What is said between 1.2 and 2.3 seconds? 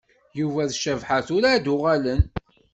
tura ad uɣalen.